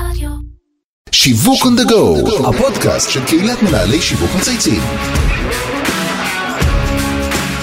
[0.00, 0.30] רדיו.
[1.12, 4.82] שיווק on the go, הפודקאסט של קהילת מנהלי שיווק מצייצים.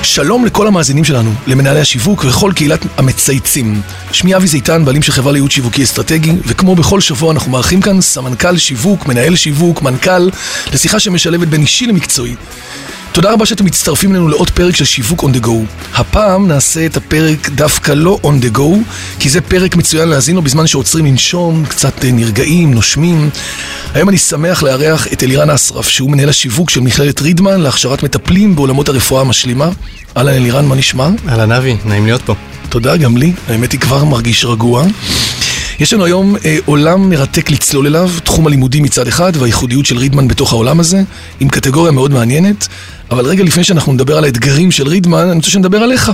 [0.04, 3.82] שלום לכל המאזינים שלנו, למנהלי השיווק וכל קהילת המצייצים.
[4.12, 8.02] שמי אבי זיתן, בעלים של חברה לייעוד שיווקי אסטרטגי, וכמו בכל שבוע אנחנו מארחים כאן
[8.02, 10.30] סמנכ"ל שיווק, מנהל שיווק, מנכ"ל,
[10.74, 12.36] לשיחה שמשלבת בין אישי למקצועי.
[13.14, 15.52] תודה רבה שאתם מצטרפים אלינו לעוד פרק של שיווק on the go.
[15.96, 18.62] הפעם נעשה את הפרק דווקא לא on the go,
[19.20, 23.30] כי זה פרק מצוין להאזין לו בזמן שעוצרים לנשום, קצת אה, נרגעים, נושמים.
[23.94, 28.56] היום אני שמח לארח את אלירן אסרף, שהוא מנהל השיווק של מכללת רידמן להכשרת מטפלים
[28.56, 29.70] בעולמות הרפואה המשלימה.
[30.18, 31.10] אהלן אלירן, מה נשמע?
[31.30, 32.36] אהלן אבי, נעים להיות פה.
[32.70, 33.34] תודה, גם לי.
[33.50, 34.86] האמת היא כבר מרגיש רגוע.
[35.84, 40.28] יש לנו היום אה, עולם מרתק לצלול אליו, תחום הלימודים מצד אחד והייחודיות של רידמן
[40.28, 41.04] בתוך העולם הזה,
[41.40, 42.68] עם קטגוריה מאוד מעניינת.
[43.12, 46.12] אבל רגע לפני שאנחנו נדבר על האתגרים של רידמן, אני רוצה שנדבר עליך.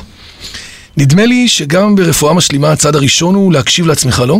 [0.98, 4.40] נדמה לי שגם ברפואה משלימה הצד הראשון הוא להקשיב לעצמך, לא?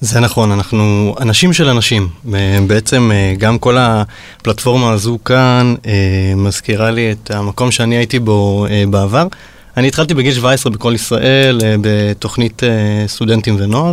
[0.00, 2.08] זה נכון, אנחנו אנשים של אנשים.
[2.34, 5.92] אה, בעצם אה, גם כל הפלטפורמה הזו כאן אה,
[6.36, 9.26] מזכירה לי את המקום שאני הייתי בו בעבר.
[9.76, 12.62] אני התחלתי בגיל 17 בכל ישראל, בתוכנית
[13.06, 13.92] סטודנטים ונוער.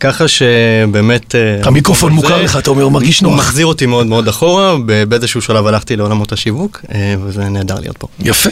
[0.00, 1.34] ככה שבאמת...
[1.34, 3.38] אה, המיקרופון מוכר לך, אתה אומר, מרגיש הוא נוח.
[3.38, 4.76] מחזיר אותי מאוד מאוד אחורה,
[5.08, 8.06] באיזשהו שלב הלכתי לעולמות השיווק, אה, וזה נהדר להיות פה.
[8.20, 8.50] יפה.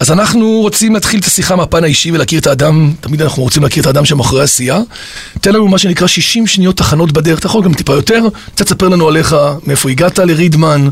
[0.00, 3.80] אז אנחנו רוצים להתחיל את השיחה מהפן האישי ולהכיר את האדם, תמיד אנחנו רוצים להכיר
[3.80, 4.80] את האדם שמאחורי העשייה.
[5.40, 8.22] תן לנו מה שנקרא 60 שניות תחנות בדרך, אתה יכול גם טיפה יותר,
[8.54, 10.88] קצת תספר לנו עליך, מאיפה הגעת לרידמן.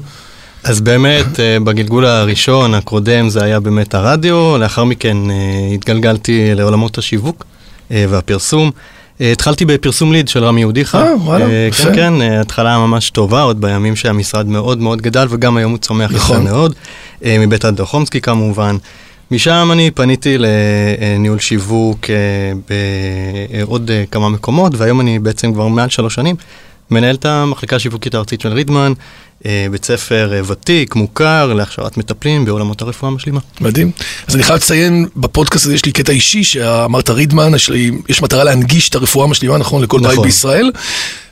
[0.64, 5.16] אז באמת, אה, בגלגול הראשון, הקודם, זה היה באמת הרדיו, לאחר מכן
[5.74, 7.44] התגלגלתי לעולמות השיווק
[7.90, 8.70] והפרסום.
[9.22, 10.94] אה, התחלתי בפרסום ליד של רמי יהודיך.
[10.94, 11.84] אה, וואלה, יפה.
[11.84, 15.78] כן, כן, אה, התחלה ממש טובה, עוד בימים שהמשרד מאוד מאוד גדל, וגם היום הוא
[15.78, 16.36] צומח נכון.
[16.36, 16.74] יפה מאוד.
[17.24, 18.76] אה, מבית הדוחומסקי כמובן.
[19.30, 22.16] משם אני פניתי לניהול שיווק אה,
[22.68, 26.36] בעוד אה, כמה מקומות, והיום אני בעצם כבר מעל שלוש שנים
[26.90, 28.92] מנהל את המחלקה השיווקית הארצית של רידמן,
[29.46, 33.40] אה, בית ספר אה, ותיק, מוכר, להכשרת מטפלים בעולמות הרפואה המשלימה.
[33.60, 33.90] מדהים.
[34.26, 38.22] אז אני חייב לציין, בפודקאסט הזה יש לי קטע אישי, שאמרת רידמן, יש, לי, יש
[38.22, 40.24] מטרה להנגיש את הרפואה המשלימה, נכון, לכל בית נכון.
[40.24, 40.70] בישראל.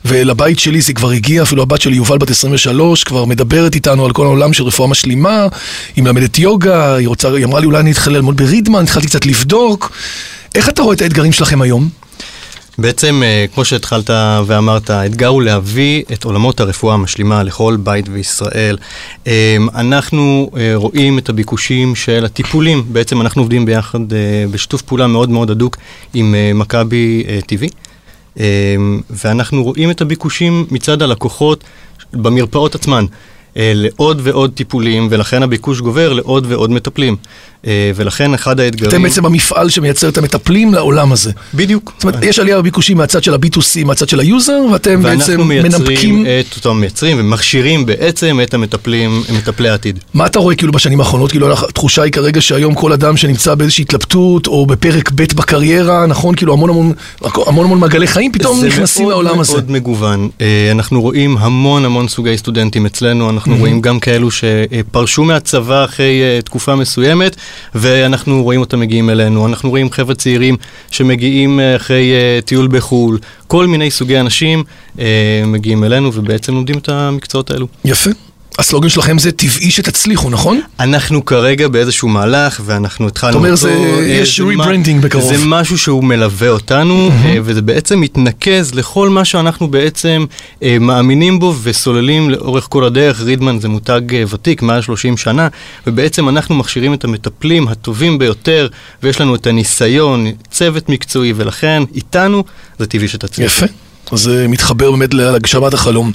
[0.04, 4.12] ולבית שלי זה כבר הגיע, אפילו הבת שלי, יובל בת 23, כבר מדברת איתנו על
[4.12, 5.46] כל העולם של רפואה משלימה,
[5.96, 9.26] היא מלמדת יוגה, היא, רוצה, היא אמרה לי אולי אני אתחיל ללמוד ברידמן, התחלתי קצת
[9.26, 9.92] לבדוק.
[10.54, 11.88] איך אתה רואה את האתגרים שלכם היום?
[12.78, 14.10] בעצם, אה, כמו שהתחלת
[14.46, 18.76] ואמרת, האתגר הוא להביא את עולמות הרפואה המשלימה לכל בית בישראל.
[19.26, 23.98] אה, אנחנו אה, רואים את הביקושים של הטיפולים, בעצם אנחנו עובדים ביחד
[24.50, 25.76] בשיתוף פעולה מאוד מאוד הדוק
[26.14, 27.66] עם מכבי TV,
[29.10, 31.64] ואנחנו רואים את הביקושים מצד הלקוחות
[32.12, 33.04] במרפאות עצמן.
[33.56, 37.16] לעוד ועוד טיפולים, ולכן הביקוש גובר לעוד ועוד מטפלים.
[37.66, 38.90] אה, ולכן אחד האתגרים...
[38.90, 41.32] אתם בעצם המפעל שמייצר את המטפלים לעולם הזה.
[41.54, 41.92] בדיוק.
[41.96, 46.26] זאת אומרת, יש עלייה בביקושים מהצד של ה-B2C, מהצד של ה user, ואתם בעצם מנפקים...
[46.26, 49.98] את אותם מייצרים ומכשירים בעצם את המטפלים, מטפלי העתיד.
[50.14, 51.30] מה אתה רואה כאילו בשנים האחרונות?
[51.30, 56.34] כאילו התחושה היא כרגע שהיום כל אדם שנמצא באיזושהי התלבטות או בפרק ב' בקריירה, נכון?
[56.34, 56.92] כאילו המון המון,
[57.46, 59.52] המון המון מעגלי חיים פתאום נכנסים לעולם הזה.
[59.52, 60.28] זה מאוד מאוד מגוון.
[60.40, 66.22] אה, אנחנו רואים המון המון סוגי סטודנטים אצלנו, אנחנו רואים גם כאלו שפרשו מהצבא אחרי
[66.22, 67.36] אה, תקופה מסוימת,
[67.74, 69.46] ואנחנו רואים אותם מגיעים אלינו.
[69.46, 70.56] אנחנו רואים חבר'ה צעירים
[70.90, 73.18] שמגיעים אה, אחרי אה, טיול בחו"ל.
[73.46, 74.64] כל מיני סוגי אנשים
[74.98, 77.66] אה, מגיעים אלינו ובעצם לומדים את המקצועות האלו.
[77.84, 78.10] יפה.
[78.58, 80.60] הסלוגן שלכם זה טבעי שתצליחו, נכון?
[80.80, 85.34] אנחנו כרגע באיזשהו מהלך, ואנחנו התחלנו אותו, זה- אה, יש rebranding בקרוב.
[85.34, 90.24] זה משהו שהוא מלווה אותנו, אה, וזה בעצם מתנקז לכל מה שאנחנו בעצם
[90.62, 93.20] אה, מאמינים בו וסוללים לאורך כל הדרך.
[93.20, 95.48] רידמן זה מותג ותיק, מעל 30 שנה,
[95.86, 98.68] ובעצם אנחנו מכשירים את המטפלים הטובים ביותר,
[99.02, 102.44] ויש לנו את הניסיון, צוות מקצועי, ולכן איתנו
[102.78, 103.46] זה טבעי שתצליח.
[103.56, 103.66] יפה.
[104.12, 106.12] זה מתחבר באמת להגשמת החלום.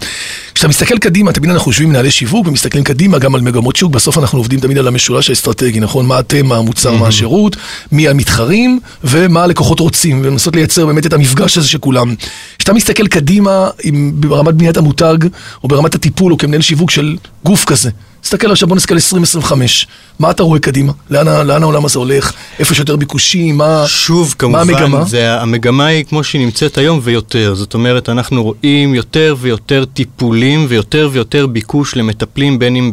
[0.56, 4.18] כשאתה מסתכל קדימה, תמיד אנחנו יושבים מנהלי שיווק ומסתכלים קדימה גם על מגמות שוק, בסוף
[4.18, 6.06] אנחנו עובדים תמיד על המשולש האסטרטגי, נכון?
[6.06, 7.56] מה אתם, מה המוצר, מה השירות,
[7.92, 12.16] מי המתחרים ומה הלקוחות רוצים, ולנסות לייצר באמת את המפגש הזה של כולם.
[12.58, 15.18] כשאתה מסתכל קדימה עם, ברמת בניית המותג,
[15.64, 17.90] או ברמת הטיפול, או כמנהל שיווק של גוף כזה,
[18.26, 19.88] תסתכל עכשיו, בוא נסתכל 2025,
[20.20, 20.92] מה אתה רואה קדימה?
[21.10, 22.32] לאן, לאן העולם הזה הולך?
[22.60, 23.58] איפה יש יותר ביקושים?
[23.58, 25.04] מה, שוב, מה כמובן, המגמה?
[25.06, 27.56] זה, המגמה היא כמו שהיא נמצאת היום ויותר.
[27.56, 32.92] זאת אומרת, אנחנו רואים יותר ויותר טיפולים ויותר ויותר ביקוש למטפלים, בין אם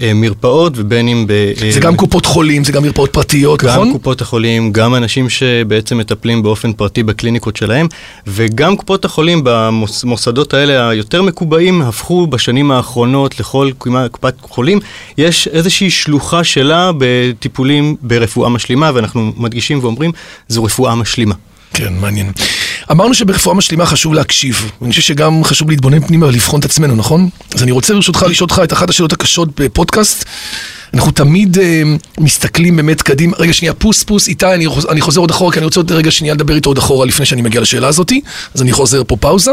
[0.00, 1.32] במרפאות ובין אם ב...
[1.70, 3.92] זה גם קופות חולים, זה גם מרפאות פרטיות, גם נכון?
[3.92, 7.86] קופות החולים, גם אנשים שבעצם מטפלים באופן פרטי בקליניקות שלהם,
[8.26, 13.70] וגם קופות החולים במוסדות האלה היותר מקובעים הפכו בשנים האחרונות לכל
[14.10, 14.63] קופת חולים.
[15.18, 20.12] יש איזושהי שלוחה שלה בטיפולים ברפואה משלימה, ואנחנו מדגישים ואומרים,
[20.48, 21.34] זו רפואה משלימה.
[21.74, 22.32] כן, מעניין.
[22.90, 27.28] אמרנו שברפואה משלימה חשוב להקשיב, ואני חושב שגם חשוב להתבונן פנימה ולבחון את עצמנו, נכון?
[27.54, 30.24] אז אני רוצה ברשותך לשאול אותך את אחת השאלות הקשות בפודקאסט.
[30.94, 31.82] אנחנו תמיד אה,
[32.18, 35.64] מסתכלים באמת קדימה, רגע שנייה, פוס פוס איתי, אני, אני חוזר עוד אחורה, כי אני
[35.64, 38.20] רוצה עוד רגע שנייה לדבר איתו עוד אחורה לפני שאני מגיע לשאלה הזאתי,
[38.54, 39.50] אז אני חוזר פה פאוזה.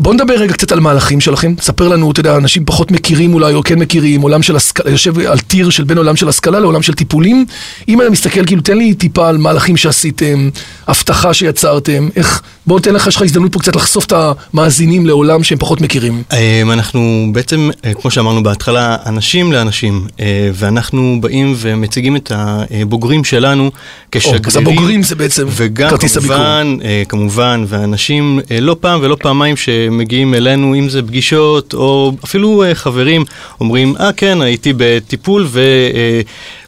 [0.00, 3.54] בואו נדבר רגע קצת על מהלכים שלכם, תספר לנו, אתה יודע, אנשים פחות מכירים אולי,
[3.54, 6.82] או כן מכירים, עולם של השכלה, יושב על טיר של בין עולם של השכלה לעולם
[6.82, 7.46] של טיפולים.
[7.88, 10.50] אם אני מסתכל, כאילו, תן לי טיפה על מהלכים שעשיתם,
[10.88, 15.42] הבטחה שיצרתם, איך, בואו תן לך, יש לך הזדמנות פה קצת לחשוף את המאזינים לעולם
[15.42, 16.22] שהם פחות מכירים.
[16.32, 23.24] אמ, אנחנו בעצם, אה, כמו שאמרנו בהתחלה, אנשים לאנשים, אה, ואנחנו באים ומציגים את הבוגרים
[23.24, 23.70] שלנו
[24.12, 24.42] כשגרירים.
[24.46, 26.36] אז הבוגרים זה בעצם כרטיס הביקור.
[26.36, 29.68] וגם כמובן, אה, כמובן, ואנשים לא פעם ולא פעמיים ש...
[29.90, 33.24] מגיעים אלינו, אם זה פגישות או אפילו uh, חברים,
[33.60, 35.48] אומרים, אה כן, הייתי בטיפול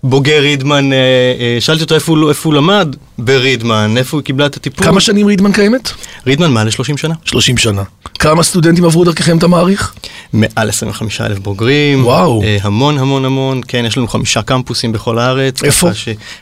[0.03, 4.25] ובוגר uh, רידמן, uh, uh, שאלתי אותו איפה הוא, איפה הוא למד, ברידמן, איפה הוא
[4.25, 4.87] קיבלה את הטיפול.
[4.87, 5.91] כמה שנים רידמן קיימת?
[6.27, 7.15] רידמן מעל ל-30 שנה.
[7.25, 7.83] 30 שנה.
[8.19, 9.95] כמה סטודנטים עברו דרככם, אתה מעריך?
[10.33, 12.05] מעל 25 אלף בוגרים.
[12.05, 12.43] וואו.
[12.43, 15.65] Uh, המון המון המון, כן, יש לנו חמישה קמפוסים בכל הארץ.
[15.65, 15.91] איפה?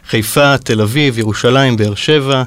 [0.09, 2.43] חיפה, תל אביב, ירושלים, באר שבע.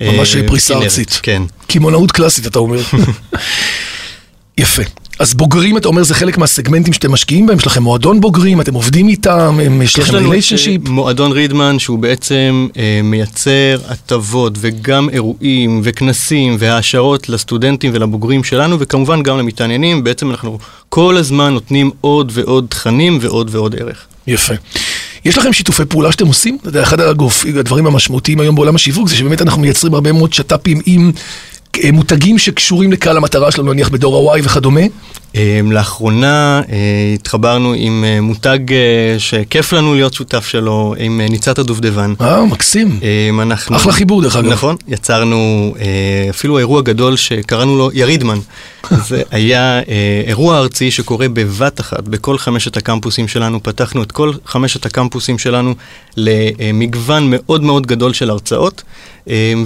[0.00, 1.20] ממש פריסה ארצית.
[1.22, 1.42] כן.
[1.66, 2.80] קמעונאות קלאסית, אתה אומר.
[4.58, 4.82] יפה.
[5.20, 7.58] אז בוגרים, אתה אומר, זה חלק מהסגמנטים שאתם משקיעים בהם?
[7.58, 10.82] יש לכם מועדון בוגרים, אתם עובדים איתם, יש לכם ריליישנשיפ?
[10.82, 18.44] יש לנו מועדון רידמן שהוא בעצם אה, מייצר הטבות וגם אירועים וכנסים והעשרות לסטודנטים ולבוגרים
[18.44, 20.04] שלנו, וכמובן גם למתעניינים.
[20.04, 20.58] בעצם אנחנו
[20.88, 24.06] כל הזמן נותנים עוד ועוד תכנים ועוד ועוד ערך.
[24.26, 24.54] יפה.
[25.24, 26.58] יש לכם שיתופי פעולה שאתם עושים?
[26.60, 30.32] אתה יודע, אחד הגוף, הדברים המשמעותיים היום בעולם השיווק זה שבאמת אנחנו מייצרים הרבה מאוד
[30.32, 31.12] שת"פים עם
[31.92, 34.80] מותגים שקשורים לקהל המטרה שלנו, נניח בדור ה-Y וכדומה?
[35.36, 38.58] אה, לאחרונה אה, התחברנו עם מותג
[39.18, 42.14] שכיף לנו להיות שותף שלו, עם ניצת הדובדבן.
[42.20, 43.00] אה, מקסים.
[43.42, 43.76] אנחנו...
[43.76, 44.52] אחלה חיבור דרך אגב.
[44.52, 45.74] נכון, יצרנו
[46.30, 48.38] אפילו אירוע גדול שקראנו לו ירידמן.
[49.08, 49.80] זה היה
[50.26, 53.62] אירוע ארצי שקורה בבת אחת בכל חמשת הקמפוסים שלנו.
[53.62, 55.74] פתחנו את כל חמשת הקמפוסים שלנו
[56.16, 58.82] למגוון מאוד מאוד גדול של הרצאות,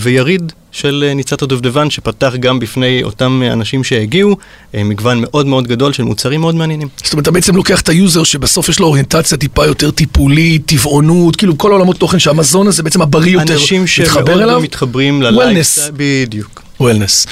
[0.00, 4.36] ויריד של אה, ניצת הדובדבן, שפתח גם בפני אותם אה, אנשים שהגיעו,
[4.74, 6.88] אה, מגוון מאוד מאוד גדול של מוצרים מאוד מעניינים.
[6.96, 10.62] זאת אומרת, אתה בעצם לוקח את ה user שבסוף יש לו אוריינטציה טיפה יותר טיפולית,
[10.66, 13.62] טבעונות, כאילו כל העולמות תוכן שהמזון הזה בעצם הבריא יותר מתחבר אליו.
[13.62, 16.62] אנשים שמאוד מתחברים ללייקסטייל, בדיוק.
[16.80, 17.26] wellness.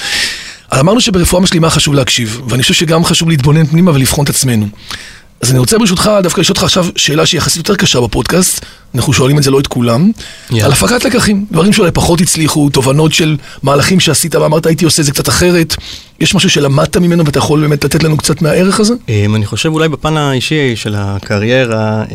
[0.81, 4.67] אמרנו שברפואה משלימה חשוב להקשיב, ואני חושב שגם חשוב להתבונן פנימה ולבחון את עצמנו.
[5.41, 9.13] אז אני רוצה ברשותך דווקא לשאול אותך עכשיו שאלה שהיא יחסית יותר קשה בפודקאסט, אנחנו
[9.13, 10.11] שואלים את זה לא את כולם,
[10.51, 10.65] yeah.
[10.65, 15.07] על הפקת לקחים, דברים שאולי פחות הצליחו, תובנות של מהלכים שעשית ואמרת הייתי עושה את
[15.07, 15.77] זה קצת אחרת,
[16.23, 18.95] יש משהו שלמדת ממנו ואתה יכול באמת לתת לנו קצת מהערך הזה?
[18.95, 22.13] Um, אני חושב אולי בפן האישי של הקריירה, um,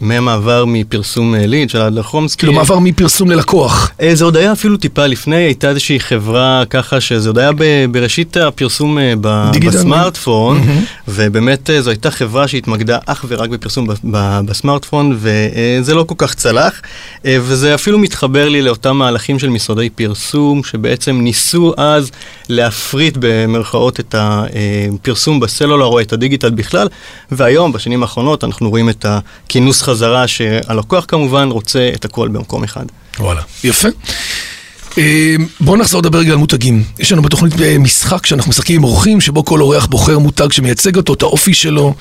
[0.00, 2.38] מהמעבר מפרסום ליד של אדלר חומסקי.
[2.38, 3.90] כאילו מעבר מפרסום ללקוח.
[3.98, 7.50] Uh, זה עוד היה אפילו טיפה לפני, הייתה איזושהי חברה ככה שזה עוד היה
[7.90, 9.00] בראשית הפרסום uh,
[9.66, 10.60] בסמארטפון.
[11.08, 13.88] ובאמת זו הייתה חברה שהתמקדה אך ורק בפרסום
[14.44, 15.18] בסמארטפון,
[15.80, 16.80] וזה לא כל כך צלח,
[17.24, 22.10] וזה אפילו מתחבר לי לאותם מהלכים של משרדי פרסום, שבעצם ניסו אז
[22.48, 26.88] להפריט במרכאות את הפרסום בסלולר או את הדיגיטל בכלל,
[27.30, 32.84] והיום, בשנים האחרונות, אנחנו רואים את הכינוס חזרה שהלקוח כמובן רוצה את הכל במקום אחד.
[33.18, 33.88] וואלה, יפה.
[34.98, 36.84] אה, בואו נחזור לדבר רגע על מותגים.
[36.98, 40.96] יש לנו בתוכנית אה, משחק שאנחנו משחקים עם אורחים, שבו כל אורח בוחר מותג שמייצג
[40.96, 41.94] אותו, את האופי שלו.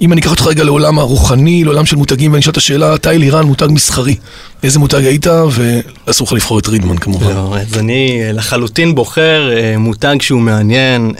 [0.00, 3.10] אם אני אקח אותך רגע לעולם הרוחני, לעולם של מותגים, ואני אשאל את השאלה, אתה
[3.10, 4.14] אלירן, מותג מסחרי.
[4.62, 5.26] איזה מותג היית,
[6.06, 7.26] ואסור לך לבחור את רידמן כמובן.
[7.26, 11.12] לא, אז אני לחלוטין בוחר אה, מותג שהוא מעניין,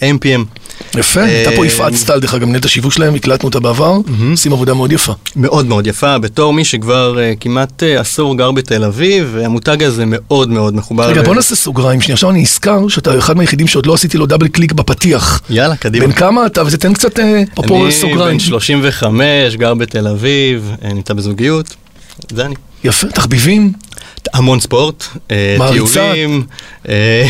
[0.00, 0.57] MPM.
[0.96, 3.96] יפה, הייתה פה יפעת סטל, דרך אגב, מנהלת השיווק שלהם, הקלטנו אותה בעבר,
[4.30, 5.12] עושים עבודה מאוד יפה.
[5.36, 10.74] מאוד מאוד יפה, בתור מי שכבר כמעט עשור גר בתל אביב, המותג הזה מאוד מאוד
[10.74, 11.08] מחובר.
[11.08, 12.14] רגע, בוא נעשה סוגריים שנייה.
[12.14, 15.42] עכשיו אני נזכר שאתה אחד מהיחידים שעוד לא עשיתי לו דאבל קליק בפתיח.
[15.50, 16.06] יאללה, קדימה.
[16.06, 16.62] בן כמה אתה?
[16.66, 17.18] וזה תן קצת
[17.54, 18.28] פה סוגריים.
[18.28, 21.76] אני בן 35, גר בתל אביב, נמצא בזוגיות,
[22.32, 22.54] זה אני.
[22.84, 23.72] יפה, תחביבים?
[24.34, 25.04] המון ספורט,
[25.72, 26.46] טיולים.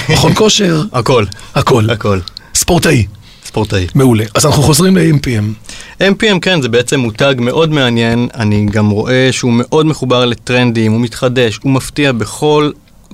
[0.09, 0.83] מכון כושר.
[0.93, 1.25] הכל.
[1.55, 1.91] הכל.
[1.91, 2.19] הכל.
[2.55, 3.07] ספורטאי.
[3.49, 3.87] ספורטאי.
[3.95, 4.25] מעולה.
[4.35, 5.73] אז אנחנו חוזרים ל-AM:PM.
[6.01, 11.01] AM:PM כן, זה בעצם מותג מאוד מעניין, אני גם רואה שהוא מאוד מחובר לטרנדים, הוא
[11.01, 12.71] מתחדש, הוא מפתיע בכל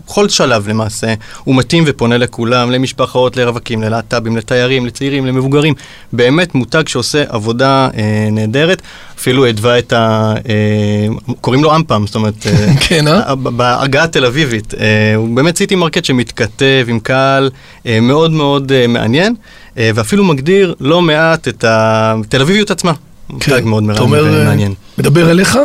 [0.07, 1.15] בכל שלב למעשה,
[1.45, 5.75] הוא מתאים ופונה לכולם, למשפחות, לרווקים, ללהט"בים, לתיירים, לצעירים, למבוגרים.
[6.13, 8.83] באמת מותג שעושה עבודה אה, נהדרת.
[9.19, 10.35] אפילו הדווה את ה...
[10.49, 12.47] אה, קוראים לו אמפם, זאת אומרת...
[12.47, 13.35] אה, כן, אה?
[13.35, 14.75] בעגה התל אביבית.
[14.75, 17.51] אה, הוא באמת city market שמתכתב עם קהל
[17.87, 19.35] אה, מאוד מאוד אה, מעניין,
[19.77, 22.93] ואפילו מגדיר לא מעט את התל אביביות עצמה.
[23.39, 24.75] פרק מאוד אתה אומר, אה, ומעניין.
[24.99, 25.59] מדבר אליך.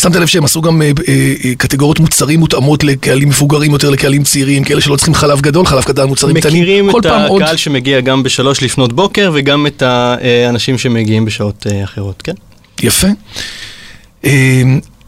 [0.00, 4.24] שמת לב שהם עשו גם אה, אה, אה, קטגוריות מוצרים מותאמות לקהלים מבוגרים יותר, לקהלים
[4.24, 6.62] צעירים, כאלה שלא צריכים חלב גדול, חלב קטן, מוצרים קטנים.
[6.62, 7.42] מכירים כל את פעם עוד.
[7.42, 12.34] הקהל שמגיע גם בשלוש לפנות בוקר וגם את האנשים שמגיעים בשעות אה, אחרות, כן?
[12.82, 13.08] יפה.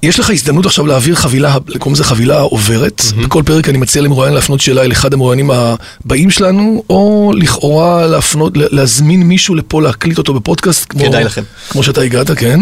[0.03, 3.03] יש לך הזדמנות עכשיו להעביר חבילה, קוראים לזה חבילה עוברת.
[3.25, 8.53] בכל פרק אני מציע למרואיין להפנות שאלה אל אחד המרואיינים הבאים שלנו, או לכאורה להפנות,
[8.57, 10.87] להזמין מישהו לפה להקליט אותו בפודקאסט.
[10.89, 11.43] כמו, כדאי לכם.
[11.69, 12.61] כמו שאתה הגעת, כן.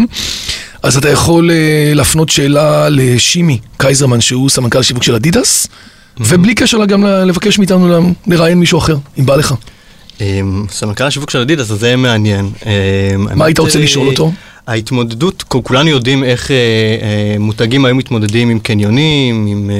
[0.83, 5.67] אז אתה יכול אה, להפנות שאלה לשימי קייזרמן, שהוא סמנכ"ל שיווק של אדידס,
[6.19, 9.53] ובלי קשר גם לבקש מאיתנו לראיין מישהו אחר, אם בא לך.
[10.21, 12.49] אמ, סמנכ"ל השיווק של אדידס, אז זה מעניין.
[12.65, 14.31] אמ, מה היית רוצה אה, לשאול אותו?
[14.67, 16.55] ההתמודדות, כולנו יודעים איך אה,
[17.01, 19.75] אה, מותגים היו מתמודדים עם קניונים, עם, אה,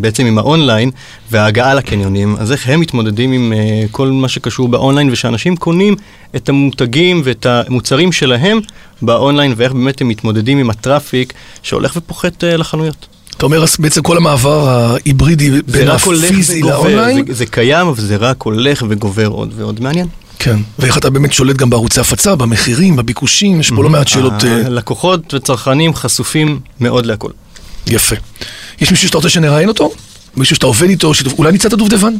[0.00, 0.90] בעצם עם האונליין
[1.30, 5.96] וההגעה לקניונים, אז איך הם מתמודדים עם אה, כל מה שקשור באונליין ושאנשים קונים
[6.36, 8.60] את המותגים ואת המוצרים שלהם
[9.02, 13.06] באונליין ואיך באמת הם מתמודדים עם ה traffic שהולך ופוחת אה, לחנויות.
[13.38, 18.42] אתה אומר בעצם כל המעבר ההיברידי בין הפיזי לאונליין, זה, זה קיים אבל זה רק
[18.42, 20.06] הולך וגובר עוד ועוד מעניין.
[20.38, 24.44] כן, ואיך אתה באמת שולט גם בערוצי הפצה, במחירים, בביקושים, יש פה לא מעט שאלות
[24.44, 27.30] אה, הלקוחות וצרכנים חשופים מאוד להכל.
[27.86, 28.16] יפה.
[28.80, 29.90] יש מישהו שאתה רוצה שנראיין אותו?
[30.36, 32.14] מישהו שאתה עובד איתו, אולי נמצא את הדובדבן?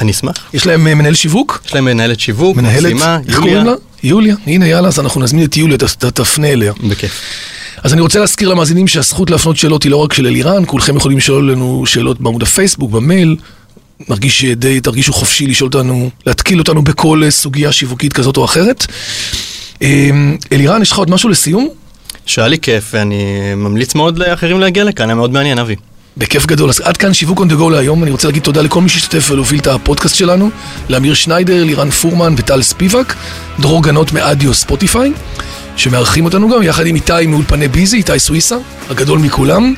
[0.00, 0.36] אני אשמח.
[0.54, 1.62] יש להם אה, מנהל שיווק?
[1.66, 2.92] יש להם מנהלת שיווק, מנהלת,
[3.28, 3.64] איך קוראים.
[3.64, 3.74] לה?
[4.02, 4.36] יוליה.
[4.46, 5.78] הנה יאללה, אז אנחנו נזמין את יוליה,
[6.14, 6.72] תפנה אליה.
[6.88, 7.20] בכיף.
[7.82, 11.18] אז אני רוצה להזכיר למאזינים שהזכות להפנות שאלות היא לא רק של אלירן, כולכם יכולים
[11.18, 13.36] לשאול לנו שאלות בעמוד הפייסבוק, במייל.
[14.08, 18.86] נרגיש די, תרגישו חופשי לשאול אותנו, להתקיל אותנו בכל סוגיה שיווקית כזאת או אחרת.
[19.82, 20.10] אה,
[20.52, 21.68] אלירן, יש לך עוד משהו לסיום?
[22.26, 25.76] שהיה לי כיף, ואני ממליץ מאוד לאחרים להגיע לכאן, היה מאוד מעניין, אבי.
[26.16, 26.68] בכיף גדול.
[26.68, 28.02] אז עד כאן שיווק on the go להיום.
[28.02, 30.50] אני רוצה להגיד תודה לכל מי שהשתתף ולהוביל את הפודקאסט שלנו.
[30.88, 33.14] לאמיר שניידר, לירן פורמן וטל ספיבק.
[33.60, 35.12] דרור גנות מאדיו ספוטיפיי,
[35.76, 38.56] שמארחים אותנו גם, יחד עם איתי מאולפני ביזי, איתי סוויסה,
[38.90, 39.74] הגדול מכולם.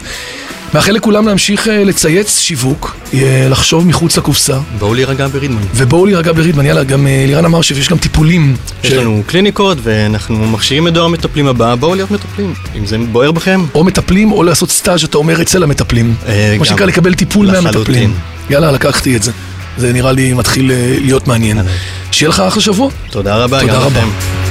[0.74, 5.60] מאחל לכולם להמשיך אה, לצייץ שיווק, אה, לחשוב מחוץ לקופסה, בואו להירגע ברידמן.
[5.74, 6.66] ובואו להירגע ברידמן.
[6.66, 8.56] יאללה, גם אה, לירן אמר שיש גם טיפולים.
[8.84, 12.54] יש ש- לנו קליניקות, ואנחנו מכשירים את דור המטפלים הבא, בואו להיות מטפלים.
[12.78, 16.14] אם זה בוער בכם, או מטפלים, או לעשות סטאז', אתה אומר, אצל המטפלים.
[16.28, 16.64] אה, מה.
[16.64, 17.72] שנקרא לקבל טיפול לחלוטין.
[17.74, 18.14] מהמטפלים.
[18.50, 19.32] יאללה, לקחתי את זה.
[19.78, 20.70] זה נראה לי מתחיל
[21.00, 21.58] להיות מעניין.
[22.10, 22.90] שיהיה לך אחלה שבוע.
[23.10, 24.00] תודה רבה, תודה גם רבה.
[24.00, 24.43] לכם.